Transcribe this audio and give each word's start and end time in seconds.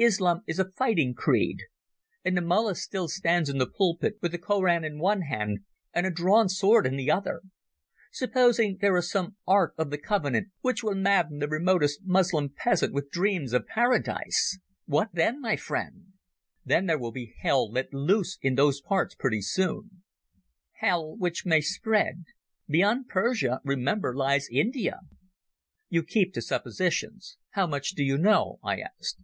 Islam 0.00 0.42
is 0.46 0.60
a 0.60 0.70
fighting 0.70 1.12
creed, 1.12 1.58
and 2.24 2.36
the 2.36 2.40
mullah 2.40 2.76
still 2.76 3.08
stands 3.08 3.48
in 3.48 3.58
the 3.58 3.66
pulpit 3.66 4.14
with 4.22 4.30
the 4.30 4.38
Koran 4.38 4.84
in 4.84 5.00
one 5.00 5.22
hand 5.22 5.64
and 5.92 6.06
a 6.06 6.10
drawn 6.12 6.48
sword 6.48 6.86
in 6.86 6.94
the 6.94 7.10
other. 7.10 7.40
Supposing 8.12 8.76
there 8.80 8.96
is 8.96 9.10
some 9.10 9.34
Ark 9.44 9.74
of 9.76 9.90
the 9.90 9.98
Covenant 9.98 10.50
which 10.60 10.84
will 10.84 10.94
madden 10.94 11.40
the 11.40 11.48
remotest 11.48 11.98
Moslem 12.04 12.48
peasant 12.56 12.94
with 12.94 13.10
dreams 13.10 13.52
of 13.52 13.66
Paradise? 13.66 14.60
What 14.86 15.08
then, 15.14 15.40
my 15.40 15.56
friend?" 15.56 16.12
"Then 16.64 16.86
there 16.86 16.96
will 16.96 17.10
be 17.10 17.34
hell 17.40 17.68
let 17.68 17.92
loose 17.92 18.38
in 18.40 18.54
those 18.54 18.80
parts 18.80 19.16
pretty 19.16 19.42
soon." 19.42 20.04
"Hell 20.74 21.16
which 21.16 21.44
may 21.44 21.60
spread. 21.60 22.22
Beyond 22.68 23.08
Persia, 23.08 23.58
remember, 23.64 24.14
lies 24.14 24.46
India." 24.48 25.00
"You 25.88 26.04
keep 26.04 26.32
to 26.34 26.40
suppositions. 26.40 27.36
How 27.50 27.66
much 27.66 27.96
do 27.96 28.04
you 28.04 28.16
know?" 28.16 28.60
I 28.62 28.76
asked. 28.78 29.18